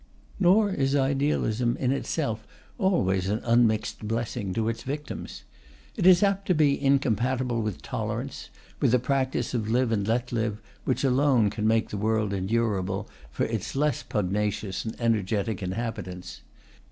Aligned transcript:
Nor 0.39 0.71
is 0.71 0.95
idealism 0.95 1.77
in 1.77 1.91
itself 1.91 2.47
always 2.79 3.29
an 3.29 3.37
unmixed 3.43 4.07
blessing 4.07 4.51
to 4.55 4.67
its 4.67 4.81
victims. 4.81 5.43
It 5.95 6.07
is 6.07 6.23
apt 6.23 6.47
to 6.47 6.55
be 6.55 6.83
incompatible 6.83 7.61
with 7.61 7.83
tolerance, 7.83 8.49
with 8.79 8.93
the 8.93 8.97
practice 8.97 9.53
of 9.53 9.69
live 9.69 9.91
and 9.91 10.07
let 10.07 10.31
live, 10.31 10.59
which 10.85 11.03
alone 11.03 11.51
can 11.51 11.67
make 11.67 11.89
the 11.89 11.97
world 12.01 12.33
endurable 12.33 13.07
for 13.29 13.43
its 13.45 13.75
less 13.75 14.01
pugnacious 14.01 14.85
and 14.85 14.99
energetic 14.99 15.61
inhabitants. 15.61 16.41